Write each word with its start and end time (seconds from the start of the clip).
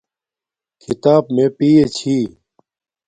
کھیتاپ 0.81 1.25
مے 1.35 1.45
پیے 1.57 1.83
چھی 1.95 2.17